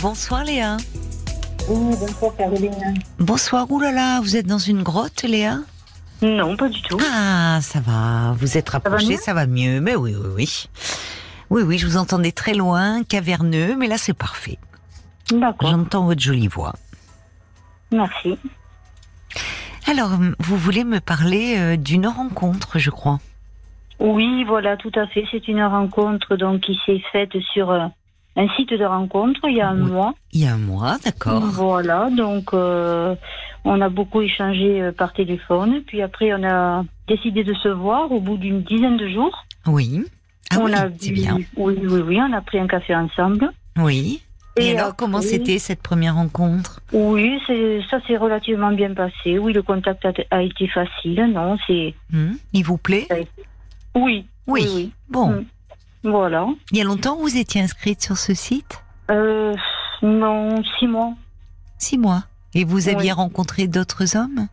[0.00, 0.76] Bonsoir Léa.
[1.68, 2.94] Oui, bonsoir Caroline.
[3.18, 5.58] Bonsoir, oulala, vous êtes dans une grotte Léa?
[6.22, 6.98] Non, pas du tout.
[7.12, 9.16] Ah, ça va, vous êtes rapproché, mieux?
[9.16, 10.68] ça va mieux, mais oui, oui, oui.
[11.50, 14.58] Oui, oui, je vous entendais très loin, caverneux, mais là c'est parfait.
[15.30, 16.74] D'accord, J'entends votre jolie voix.
[17.90, 18.38] merci.
[19.86, 23.20] Alors, vous voulez me parler euh, d'une rencontre, je crois.
[24.00, 25.24] Oui, voilà, tout à fait.
[25.30, 27.86] C'est une rencontre donc qui s'est faite sur euh,
[28.36, 29.90] un site de rencontre il y a un Oui.
[29.92, 30.14] mois.
[30.32, 31.40] Il y a un mois, d'accord.
[31.40, 33.14] Voilà, donc euh,
[33.64, 35.82] on a beaucoup échangé euh, par téléphone.
[35.86, 39.44] Puis après, on a décidé de se voir au bout d'une dizaine de jours.
[39.66, 40.04] Oui.
[40.50, 41.36] Ah on oui, a bu- bien.
[41.56, 43.50] Oui, oui, oui, on a pris un café ensemble.
[43.78, 44.20] Oui.
[44.56, 46.80] Et, alors, après- comment c'était cette première rencontre?
[46.92, 47.40] Oui,
[47.90, 49.38] ça s'est relativement bien passé.
[49.38, 51.24] Oui, le contact a, a été facile.
[51.34, 53.08] Non, c'est Hmm Il vous plaît?
[53.10, 53.26] Oui,
[53.96, 54.26] Oui.
[54.46, 54.92] oui, oui.
[55.08, 55.30] Bon.
[55.30, 55.44] Hmm.
[56.04, 56.46] Voilà.
[56.70, 59.54] Il y a longtemps vous étiez inscrite sur ce site Euh,
[60.02, 61.14] non, six mois.
[61.78, 62.24] Six mois.
[62.54, 63.12] Et vous aviez Oui.
[63.12, 64.46] rencontré d'autres hommes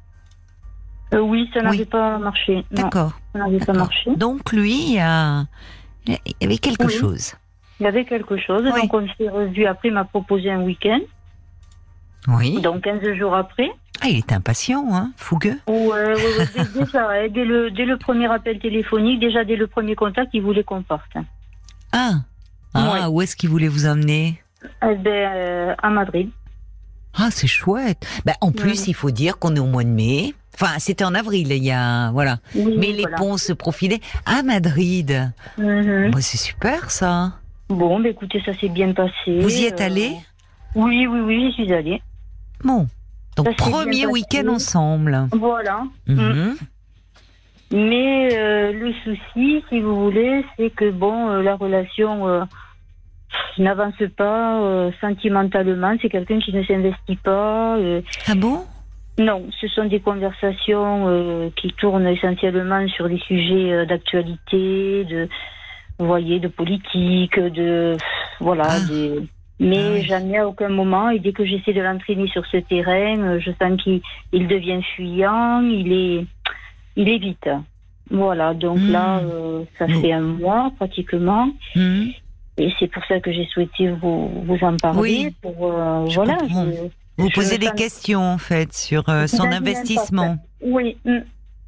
[1.13, 1.85] Euh, oui, ça n'avait Oui.
[1.85, 2.65] pas marché.
[2.71, 3.11] D'accord.
[3.33, 4.15] ça n'avait pas marché.
[4.15, 5.45] Donc lui, il y a...
[6.07, 6.93] il y avait quelque Oui.
[6.93, 7.33] chose.
[7.79, 8.63] Il y avait quelque chose.
[8.63, 10.99] Donc on s'est revu après, il m'a proposé un week-end.
[12.27, 12.61] Oui.
[12.61, 13.69] Donc 15 jours après.
[14.03, 15.59] Ah, il était impatient, hein, fougueux.
[15.67, 19.55] Ouais, ouais, ouais, dès, dès ça, dès, le, dès le premier appel téléphonique, déjà dès
[19.55, 21.11] le premier contact, il voulait qu'on parte.
[21.91, 22.21] Ah,
[22.73, 23.05] ah Ouais.
[23.07, 24.41] où est-ce qu'il voulait vous emmener
[24.83, 26.29] Eh ben, euh, à Madrid.
[27.13, 28.05] Ah, c'est chouette.
[28.25, 28.85] Ben, en plus, Oui.
[28.87, 30.33] il faut dire qu'on est au mois de mai.
[30.55, 32.11] Enfin, c'était en avril, il y a...
[32.11, 32.37] Voilà.
[32.55, 33.17] Oui, Mais les voilà.
[33.17, 35.31] ponts se profilaient à Madrid.
[35.57, 37.33] Moi, c'est super, ça.
[37.69, 39.39] Bon, ben écoutez, ça s'est bien passé.
[39.39, 40.11] Vous y êtes Euh, allé
[40.75, 42.01] Oui, oui, oui, j'y suis allée.
[42.63, 42.87] Bon.
[43.37, 45.27] Donc, Ça premier week-end ensemble.
[45.31, 45.83] Voilà.
[46.05, 46.57] Mhm.
[47.71, 52.41] Mais euh, le souci, si vous voulez, c'est que bon, euh, la relation euh,
[53.57, 55.95] n'avance pas sentimentalement.
[56.01, 57.77] C'est quelqu'un qui ne s'investit pas.
[58.27, 58.65] Ah bon?
[59.17, 65.29] Non, ce sont des conversations qui tournent essentiellement sur des sujets d'actualité, de,
[65.99, 67.95] vous voyez, de politique, de
[68.39, 68.63] voilà.
[68.67, 68.79] Ah.
[68.89, 69.19] des-
[69.59, 70.01] mais Ah oui.
[70.01, 71.09] jamais à aucun moment.
[71.11, 74.01] Et dès que j'essaie de l'entraîner sur ce terrain, je sens qu'il
[74.33, 75.61] il devient fuyant.
[75.61, 76.25] Il est,
[76.95, 77.49] il est vite.
[78.09, 78.53] Voilà.
[78.53, 78.91] Donc Hmm.
[78.91, 80.01] là, euh, ça Hmm.
[80.01, 81.47] fait un mois pratiquement.
[81.75, 82.09] Mhm.
[82.57, 84.99] Et c'est pour ça que j'ai souhaité vous, vous en parler.
[84.99, 86.35] Oui, pour, euh, je voilà.
[86.35, 86.65] comprends.
[86.65, 90.37] je- Vous Je posez des questions, en fait, sur euh, son investissement.
[90.61, 91.19] Oui, mm.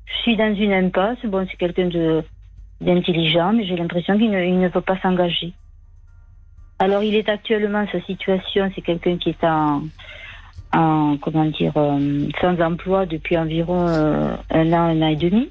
[0.06, 1.17] je suis dans une impasse.
[1.25, 2.23] Bon, c'est quelqu'un de
[2.81, 5.53] d'intelligent, mais j'ai l'impression qu'il ne, ne veut pas s'engager.
[6.79, 9.84] Alors, il est actuellement sa situation, c'est quelqu'un qui est en,
[10.73, 15.50] en comment dire, euh, sans emploi depuis environ euh, un an, un an et demi.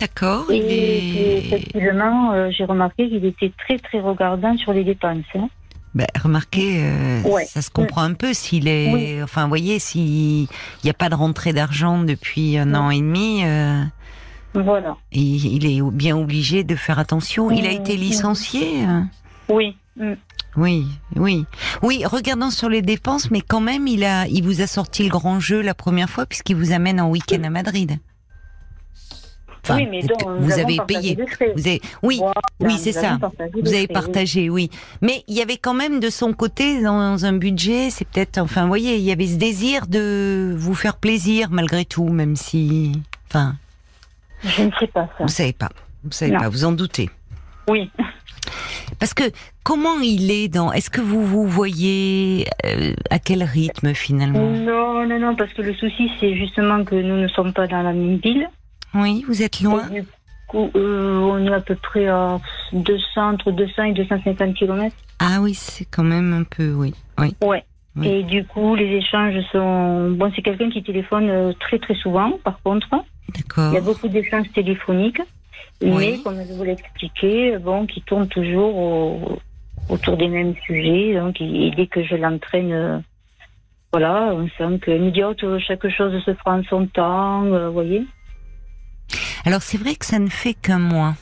[0.00, 0.46] D'accord.
[0.50, 5.24] Et effectivement, euh, j'ai remarqué qu'il était très très regardant sur les dépenses.
[5.34, 5.48] hein.
[5.94, 6.82] Ben, remarquez,
[7.24, 7.44] Ouais.
[7.46, 8.92] ça se comprend un peu s'il est.
[8.92, 9.22] Oui.
[9.22, 10.46] Enfin, vous voyez, s'il
[10.84, 13.42] n'y a pas de rentrée d'argent depuis un an et demi,
[14.54, 14.96] Voilà.
[15.12, 17.50] il, il est bien obligé de faire attention.
[17.50, 18.00] Il a Mm, été mm.
[18.00, 18.84] licencié.
[18.86, 19.00] euh.
[19.48, 19.76] Oui.
[20.56, 20.86] Oui,
[21.16, 21.44] oui,
[21.82, 22.04] oui.
[22.04, 25.38] Regardant sur les dépenses, mais quand même, il a, il vous a sorti le grand
[25.40, 27.98] jeu la première fois puisqu'il vous amène en week-end à Madrid.
[29.64, 31.18] Enfin, oui, mais donc, vous avez payé.
[31.54, 33.18] Vous avez, oui, Voilà, oui, c'est ça.
[33.62, 34.70] Vous avez partagé, oui.
[35.02, 38.62] Mais il y avait quand même de son côté, dans un budget, c'est peut-être, enfin,
[38.62, 42.92] vous voyez, il y avait ce désir de vous faire plaisir malgré tout, même si,
[43.28, 43.56] enfin,
[44.42, 45.24] Je ne sais pas ça.
[45.24, 45.70] vous savez pas,
[46.02, 46.38] vous savez Non.
[46.38, 47.10] pas, vous en doutez.
[47.68, 47.90] Oui.
[48.98, 49.24] Parce que
[49.62, 54.38] comment il est dans, est-ce que vous vous voyez euh, à quel rythme finalement?
[54.38, 57.82] Non, non, non, parce que le souci, c'est justement que nous ne sommes pas dans
[57.82, 58.48] la même ville.
[58.94, 59.88] Oui, vous êtes loin?
[59.92, 60.06] Et du
[60.48, 62.38] coup, euh, on est à peu près à
[62.72, 64.96] 200, entre 200 et 250 km.
[65.18, 67.34] Ah oui, c'est quand même un peu, oui, oui.
[67.42, 67.64] Ouais.
[67.96, 68.06] Oui.
[68.06, 70.10] Et du coup, les échanges sont.
[70.10, 72.88] Bon, c'est quelqu'un qui téléphone euh, très, très souvent, par contre.
[73.34, 73.72] D'accord.
[73.72, 75.20] Il y a beaucoup d'échanges téléphoniques.
[75.82, 79.38] Mais, comme je vous l'ai expliqué, bon, qui tournent toujours au-
[79.88, 81.14] autour des mêmes sujets.
[81.14, 82.98] Donc, et dès que je l'entraîne, euh,
[83.92, 88.04] voilà, on sent que idiote, chaque chose se fera en son temps, euh, voyez.
[89.46, 91.14] Alors c'est vrai que ça ne fait qu'un mois.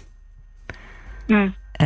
[1.30, 1.52] Hum.
[1.82, 1.84] Euh,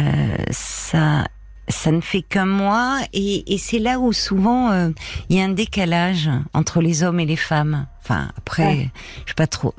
[0.51, 1.25] ça,
[1.71, 4.91] ça ne fait qu'un mois et, et c'est là où souvent euh,
[5.29, 7.87] il y a un décalage entre les hommes et les femmes.
[8.03, 8.91] Enfin après, Ouais.
[9.27, 9.75] je pas trop,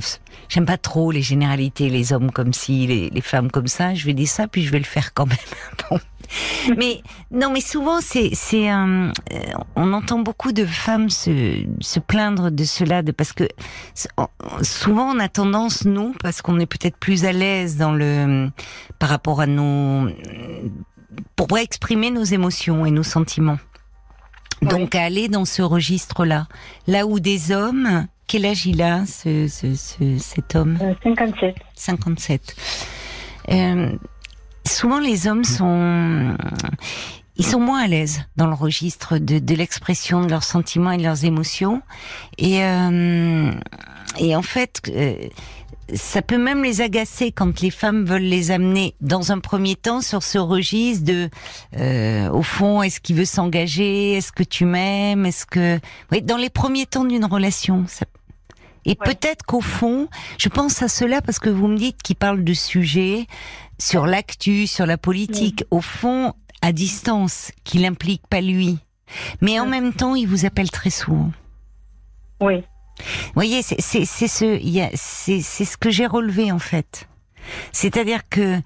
[0.47, 3.93] j'aime pas trop les généralités, les hommes comme ci, les, les femmes comme ça.
[3.95, 5.38] Je vais dire ça puis je vais le faire quand même.
[5.89, 5.99] Bon.
[6.77, 7.01] Mais
[7.31, 9.11] non, mais souvent c'est c'est euh,
[9.75, 13.43] on entend beaucoup de femmes se se plaindre de cela, de parce que
[14.61, 18.49] souvent on a tendance nous parce qu'on est peut-être plus à l'aise dans le
[18.97, 20.07] par rapport à nos
[21.35, 23.57] pour exprimer nos émotions et nos sentiments.
[24.61, 26.47] Donc à aller dans ce registre-là.
[26.87, 31.55] Là où des hommes, quel âge il a, ce, ce, ce- cet homme 57.
[31.75, 32.55] 57.
[33.49, 33.91] Euh,
[34.67, 36.37] souvent, les hommes sont,
[37.37, 40.97] ils sont moins à l'aise dans le registre de, de l'expression de leurs sentiments et
[40.97, 41.81] de leurs émotions.
[42.37, 43.51] Et, euh,
[44.19, 45.15] et en fait, euh,
[45.93, 50.01] ça peut même les agacer quand les femmes veulent les amener dans un premier temps
[50.01, 51.29] sur ce registre de,
[51.77, 55.79] euh, au fond, est-ce qu'il veut s'engager, est-ce que tu m'aimes, est-ce que,
[56.11, 57.85] oui, dans les premiers temps d'une relation.
[57.87, 58.05] Ça...
[58.85, 58.95] Et Ouais.
[59.13, 60.07] peut-être qu'au fond,
[60.39, 63.27] je pense à cela parce que vous me dites qu'il parle de sujets
[63.79, 68.79] sur l'actu, sur la politique, au fond, à distance, qui l'implique pas lui.
[69.41, 69.69] Mais en Ouais.
[69.71, 71.31] même temps, il vous appelle très souvent.
[72.39, 72.63] Oui.
[72.99, 77.07] Vous voyez, c'est ce c'est c'est ce que j'ai relevé en fait.
[77.71, 78.59] C'est-à-dire que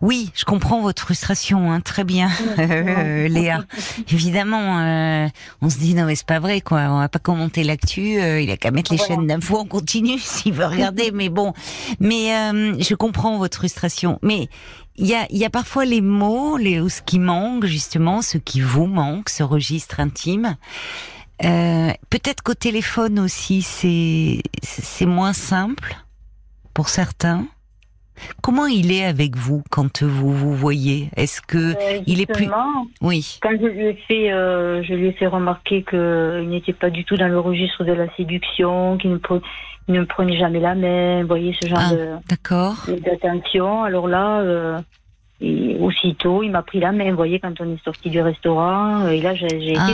[0.00, 2.28] oui, je comprends votre frustration, hein, très bien,
[2.58, 3.64] euh, Léa.
[4.10, 5.28] Évidemment, euh,
[5.60, 6.80] on se dit non mais c'est pas vrai quoi.
[6.90, 8.20] On va pas commenter l'actu.
[8.20, 9.14] euh, il a qu'à mettre les Voilà.
[9.14, 11.10] chaînes d'infos en continu s'il veut regarder.
[11.12, 11.52] mais bon,
[12.00, 14.18] mais euh, je comprends votre frustration.
[14.22, 14.48] Mais
[14.96, 18.38] il y a il y a parfois les mots, les ce qui manque justement, ce
[18.38, 20.56] qui vous manque, ce registre intime.
[21.44, 25.96] Euh, Peut-être qu'au téléphone aussi, c'est c'est moins simple
[26.74, 27.44] pour certains.
[28.42, 31.08] Comment il est avec vous quand vous vous voyez?
[31.16, 32.48] Est-ce que Euh, il est plus-
[33.00, 36.90] oui, Quand je lui ai fait, euh, je lui ai fait remarquer qu'il n'était pas
[36.90, 39.42] du tout dans le registre de la séduction, qu'il ne, pre-
[39.88, 41.92] ne prenait jamais la main, vous voyez ce genre Ah.
[41.94, 42.76] de d'accord.
[43.04, 43.82] d'attention.
[43.82, 44.78] Alors là, euh,
[45.40, 49.08] et aussitôt, il m'a pris la main, vous voyez, quand on est sorti du restaurant.
[49.08, 49.92] Et là, j'ai j'ai été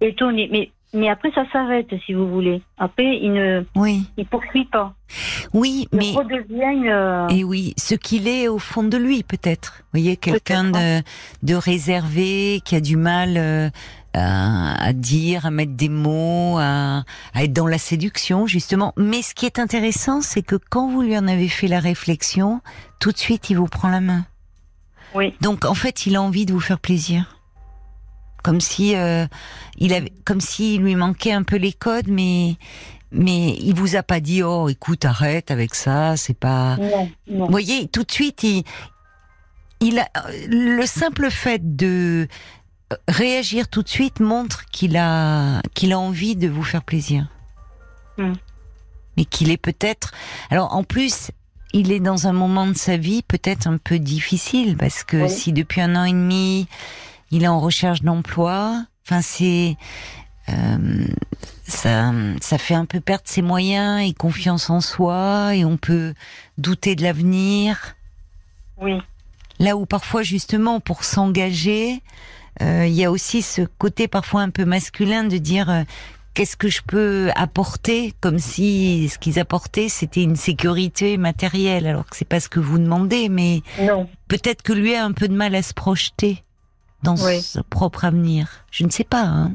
[0.00, 0.48] Étonnée.
[0.50, 2.62] Mais, mais après, ça s'arrête, si vous voulez.
[2.78, 4.94] Après, il ne oui, il poursuit pas.
[5.52, 6.88] oui, Il mais redevient...
[6.88, 9.74] euh, et oui, ce qu'il est au fond de lui peut-être.
[9.92, 11.02] Vous voyez, quelqu'un de
[11.42, 13.70] de réservé qui a du mal euh,
[14.14, 17.04] à, à dire, à mettre des mots, à,
[17.34, 18.92] à être dans la séduction justement.
[18.96, 22.60] Mais ce qui est intéressant, c'est que quand vous lui en avez fait la réflexion,
[22.98, 24.24] tout de suite, il vous prend la main.
[25.14, 25.34] Oui.
[25.40, 27.36] Donc en fait, il a envie de vous faire plaisir.
[28.42, 29.26] Comme si euh,
[29.78, 32.56] il avait, comme s'il lui manquait un peu les codes, mais
[33.12, 36.76] mais il vous a pas dit oh écoute arrête avec ça, c'est pas.
[36.76, 37.44] Non, non.
[37.46, 38.62] Vous voyez, tout de suite, il,
[39.80, 40.08] il a
[40.48, 42.28] le simple fait de
[43.08, 47.28] réagir tout de suite montre qu'il a qu'il a envie de vous faire plaisir.
[48.18, 48.32] Hmm.
[49.16, 50.12] Mais qu'il est peut-être.
[50.50, 51.30] Alors en plus,
[51.72, 55.30] il est dans un moment de sa vie peut-être un peu difficile parce que Oui.
[55.30, 56.68] si depuis un an et demi
[57.30, 59.76] il est en recherche d'emploi, enfin c'est
[60.48, 61.06] euh,
[61.66, 66.14] ça, ça fait un peu perdre ses moyens et confiance en soi et on peut
[66.58, 67.94] douter de l'avenir.
[68.80, 68.98] Oui.
[69.58, 72.02] Là où parfois justement pour s'engager,
[72.62, 75.82] euh, il y a aussi ce côté parfois un peu masculin de dire euh,
[76.34, 82.06] qu'est-ce que je peux apporter comme si ce qu'ils apportaient c'était une sécurité matérielle alors
[82.06, 84.08] que c'est pas ce que vous demandez mais Non.
[84.28, 86.42] peut-être que lui a un peu de mal à se projeter
[87.02, 87.40] dans Oui.
[87.40, 88.64] son propre avenir.
[88.70, 89.22] Je ne sais pas.
[89.24, 89.52] Hein.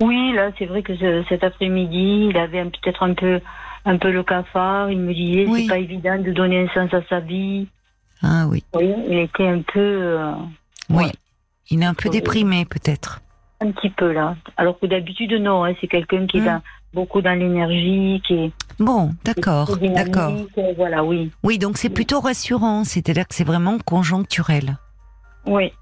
[0.00, 3.40] Oui, là, c'est vrai que ce- cet après-midi, il avait peut-être un peu,
[3.84, 4.90] un peu le cafard.
[4.90, 5.62] Il me disait, Oui.
[5.62, 7.68] c'est pas évident de donner un sens à sa vie.
[8.22, 10.32] Ah oui, voyez, il était un peu, euh,
[10.90, 11.04] oui.
[11.04, 11.12] Ouais.
[11.70, 12.16] Il est un peu Oui.
[12.16, 13.20] déprimé peut-être.
[13.62, 14.36] un petit peu là.
[14.56, 15.64] Alors que d'habitude, non.
[15.66, 16.44] hein, c'est quelqu'un qui est Hmm.
[16.46, 16.62] dans-
[16.94, 20.32] beaucoup dans l'énergie, qui est Bon, d'accord, d'accord.
[20.78, 24.78] Voilà, oui, Oui, donc c'est plutôt rassurant, c'est-à-dire que c'est vraiment conjoncturel.
[25.46, 25.72] Oui.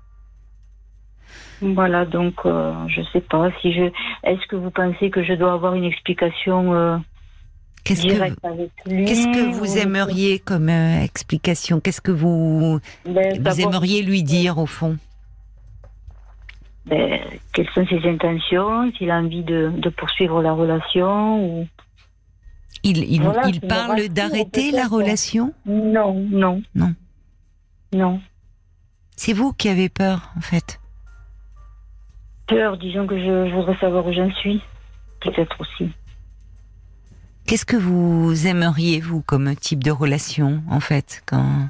[1.60, 3.82] Voilà, donc euh, je sais pas si je.
[4.22, 6.96] Est-ce que vous pensez que je dois avoir une explication euh,
[7.84, 11.80] Qu'est-ce que directe avec lui Qu'est-ce que vous ou- aimeriez comme euh, explication?
[11.80, 14.98] Qu'est-ce que vous, Ben, vous aimeriez lui dire au fond?
[16.86, 17.20] Ben,
[17.52, 21.66] quelles sont ses intentions, s'il a envie de, de poursuivre la relation ou
[22.84, 25.52] Il, il, Voilà, il c'est une parle d'arrêter la relation?
[25.66, 26.94] Non, non, Non.
[27.92, 28.20] non.
[29.18, 30.78] C'est vous qui avez peur, en fait.
[32.46, 34.62] Peur, disons que je, je voudrais savoir où j'en suis,
[35.20, 35.90] peut-être aussi.
[37.44, 41.68] Qu'est-ce que vous aimeriez, vous, comme type de relation, en fait quand...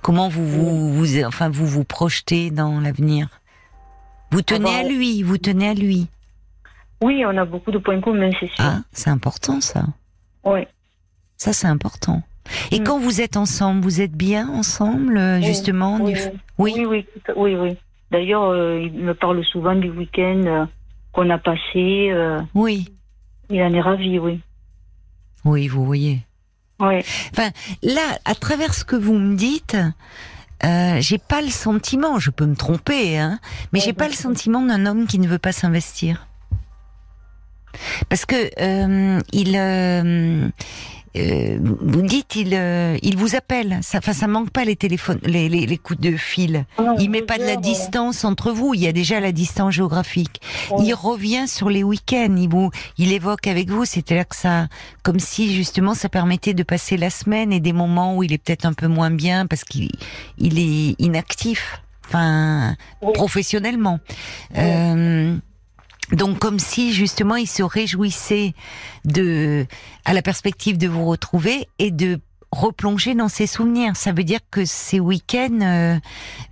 [0.00, 3.28] Comment vous vous, vous, enfin, vous vous projetez dans l'avenir?
[4.30, 6.08] Vous tenez Ah à bah, lui, vous tenez à lui.
[7.02, 8.64] Oui, on a beaucoup de points communs, c'est sûr.
[8.64, 9.84] Ah, c'est important, ça.
[10.44, 10.60] Oui.
[11.36, 12.22] Ça, c'est important.
[12.70, 12.84] Et Mm.
[12.84, 16.12] quand vous êtes ensemble, vous êtes bien ensemble, euh, justement Oui,
[16.74, 17.04] du- oui,
[17.36, 17.76] Oui.
[18.10, 20.66] D'ailleurs, euh, il me parle souvent du week-end euh,
[21.12, 22.08] qu'on a passé.
[22.10, 22.88] euh, Oui,
[23.50, 24.40] il en est ravi, oui.
[25.44, 26.20] oui, vous voyez.
[26.80, 27.00] Oui,
[27.82, 29.76] Là, à travers ce que vous me dites,
[30.62, 33.38] j'ai pas le sentiment, je peux me tromper, hein,
[33.72, 36.26] mais j'ai pas le sentiment d'un homme qui ne veut pas s'investir.
[38.08, 38.34] Parce que
[39.32, 40.52] il,
[41.16, 43.78] euh, vous dites, il, euh, il vous appelle.
[43.82, 46.64] Ça, enfin, ça manque pas les téléphones, les, les, les coups de fil.
[46.78, 48.74] Non, Il met pas de la euh, distance entre vous.
[48.74, 50.40] Il y a déjà la distance géographique.
[50.78, 52.34] Il revient sur les week-ends.
[52.38, 53.84] Il vous, il évoque avec vous.
[53.84, 54.68] C'était là que ça,
[55.02, 58.38] comme si justement ça permettait de passer la semaine et des moments où il est
[58.38, 59.90] peut-être un peu moins bien parce qu'il,
[60.38, 61.82] il est inactif.
[62.06, 63.12] Enfin, Oui.
[63.14, 64.00] professionnellement.
[64.56, 65.36] Euh,
[66.12, 68.54] donc comme si justement il se réjouissait
[69.04, 69.66] de
[70.04, 72.20] à la perspective de vous retrouver et de
[72.52, 73.96] replonger dans ses souvenirs.
[73.96, 75.98] Ça veut dire que ces week-ends, euh,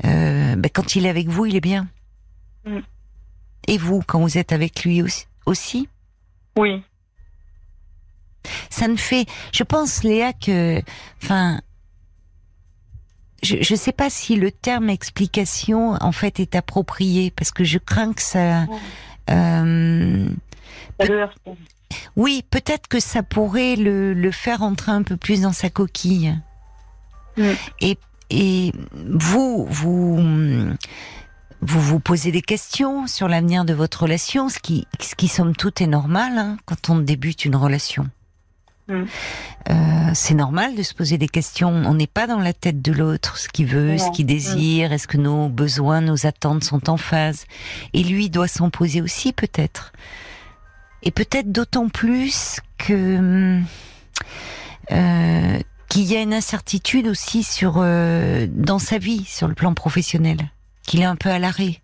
[0.04, 1.88] euh, ben, quand il est avec vous, il est bien.
[2.64, 2.78] Mm.
[3.66, 5.88] Et vous, quand vous êtes avec lui aussi, aussi
[6.56, 6.82] Oui.
[8.70, 9.26] ça ne fait.
[9.52, 10.80] Je pense, Léa, que,
[11.22, 11.60] enfin,
[13.42, 17.78] je je sais pas si le terme explication en fait est approprié parce que je
[17.78, 18.66] crains que ça.
[19.30, 20.28] Euh,
[22.16, 26.38] oui, peut-être que ça pourrait le, le faire entrer un peu plus dans sa coquille.
[27.36, 27.52] Mm.
[27.80, 27.98] Et,
[28.30, 30.16] et vous, vous,
[31.60, 35.54] vous vous posez des questions sur l'avenir de votre relation, ce qui, ce qui somme
[35.54, 38.08] toute est normal hein, quand on débute une relation.
[38.88, 39.04] Mm.
[39.70, 41.68] Euh, c'est normal de se poser des questions.
[41.68, 45.06] On n'est pas dans la tête de l'autre, ce qu'il veut, ce qu'il désire, est-ce
[45.06, 47.46] que nos besoins, nos attentes sont en phase.
[47.92, 49.92] Et lui doit s'en poser aussi peut-être.
[51.02, 53.60] Et peut-être d'autant plus que
[54.90, 59.74] euh, qu'il y a une incertitude aussi sur euh, dans sa vie, sur le plan
[59.74, 60.38] professionnel,
[60.86, 61.82] qu'il est un peu à l'arrêt.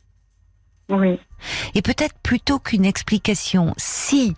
[0.91, 1.19] Oui.
[1.75, 4.35] Et peut-être plutôt qu'une explication, si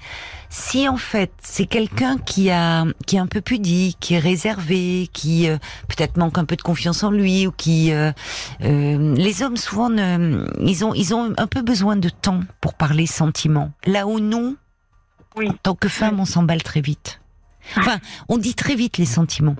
[0.48, 5.08] si en fait c'est quelqu'un qui a qui est un peu pudique, qui est réservé,
[5.12, 8.12] qui euh, peut-être manque un peu de confiance en lui ou qui euh,
[8.62, 12.74] euh, les hommes souvent ne, ils ont ils ont un peu besoin de temps pour
[12.74, 13.72] parler sentiments.
[13.84, 14.56] Là où nous,
[15.36, 15.48] Oui.
[15.48, 17.20] en tant que femmes, on s'emballe très vite.
[17.76, 17.98] Enfin,
[18.28, 19.56] on dit très vite les sentiments.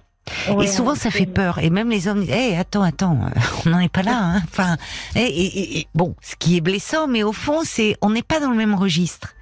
[0.60, 1.58] Et souvent, ça fait peur.
[1.60, 4.18] Et même les hommes disent, hey, attends, attends, euh, on n'en est pas là.
[4.20, 4.42] Hein.
[4.44, 4.76] Enfin,
[5.14, 8.40] et, et- et- bon, ce qui est blessant, mais au fond, c'est on n'est pas
[8.40, 9.34] dans le même registre.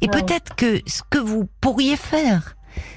[0.00, 0.20] Et Ouais.
[0.22, 2.56] peut-être que ce que vous pourriez faire,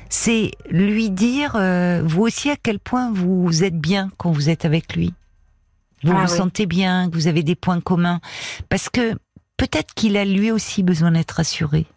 [0.10, 4.64] c'est lui dire, euh, vous aussi, à quel point vous êtes bien quand vous êtes
[4.66, 5.14] avec lui.
[6.04, 6.38] Vous Ah vous oui.
[6.38, 8.20] sentez bien, que vous avez des points communs.
[8.70, 9.14] Parce que
[9.58, 11.88] peut-être qu'il a lui aussi besoin d'être rassuré.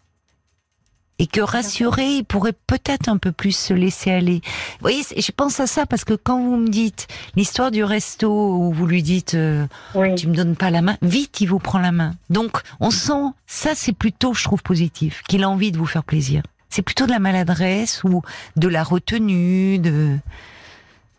[1.19, 4.41] Et que rassuré, il pourrait peut-être un peu plus se laisser aller.
[4.43, 8.29] Vous voyez, je pense à ça parce que quand vous me dites l'histoire du resto
[8.55, 10.13] où vous lui dites euh, Oui.
[10.13, 12.13] tu me donnes pas la main, vite il vous prend la main.
[12.29, 16.03] Donc on sent ça c'est plutôt je trouve positif qu'il a envie de vous faire
[16.03, 16.43] plaisir.
[16.69, 18.21] C'est plutôt de la maladresse ou
[18.55, 20.17] de la retenue de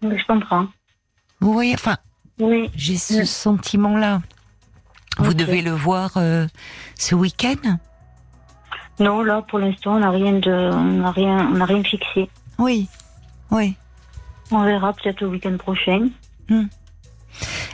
[0.02, 0.68] Je comprends.
[1.40, 1.96] vous voyez enfin
[2.38, 2.70] Oui.
[2.76, 4.22] j'ai ce sentiment là.
[5.18, 6.46] Vous devez le voir euh,
[6.96, 7.78] ce week-end.
[9.00, 12.28] Non, là, pour l'instant, on n'a rien de, on n'a rien, on n'a rien fixé.
[12.58, 12.88] Oui,
[13.50, 13.74] oui.
[14.50, 16.08] On verra peut-être le week-end prochain.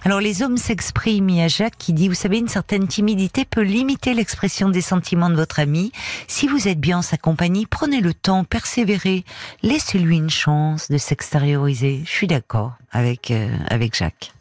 [0.04, 1.30] Alors les hommes s'expriment.
[1.30, 4.82] Il y a Jacques qui dit, vous savez, une certaine timidité peut limiter l'expression des
[4.82, 5.92] sentiments de votre ami.
[6.28, 9.24] Si vous êtes bien en sa compagnie, prenez le temps, persévérez,
[9.62, 12.02] laissez-lui une chance de s'extérioriser.
[12.04, 14.32] Je suis d'accord avec euh, avec Jacques.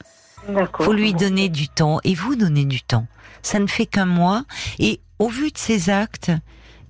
[0.50, 0.86] D'accord.
[0.86, 3.08] Faut lui donner du temps et vous donner du temps.
[3.42, 4.44] Ça ne fait qu'un mois
[4.80, 6.32] et au vu de ses actes,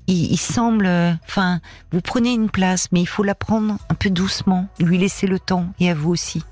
[0.08, 0.88] il, il semble,
[1.26, 1.60] enfin,
[1.92, 5.40] vous prenez une place, mais il faut la prendre un peu doucement, lui laisser le
[5.40, 6.44] temps et à vous aussi.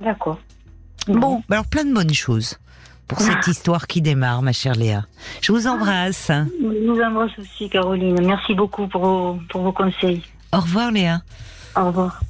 [0.00, 0.38] D'accord.
[1.08, 2.58] Bon, bah alors plein de bonnes choses
[3.08, 5.06] pour cette histoire qui démarre, ma chère Léa.
[5.40, 6.30] Je vous embrasse.
[6.30, 8.20] Je vous embrasse aussi, Caroline.
[8.20, 10.22] Merci beaucoup pour vos, pour vos conseils.
[10.52, 11.22] Au revoir, Léa.
[11.74, 12.20] Au revoir.